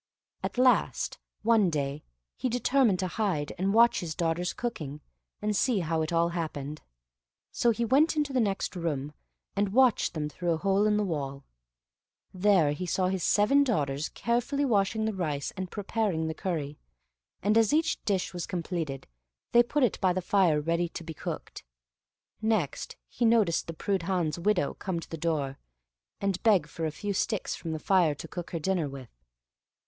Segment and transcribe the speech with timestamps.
[0.41, 2.01] At last, one day,
[2.35, 4.99] he determined to hide, and watch his daughters cooking,
[5.43, 6.81] and see how it all happened;
[7.51, 9.13] so he went into the next room,
[9.55, 11.43] and watched them through a hole in the wall.
[12.33, 16.79] There he saw his seven daughters carefully washing the rice and preparing the curry,
[17.43, 19.05] and as each dish was completed,
[19.51, 21.63] they put it by the fire ready to be cooked.
[22.41, 25.59] Next he noticed the Prudhan's widow come to the door,
[26.19, 29.11] and beg for a few sticks from the fire to cook her dinner with.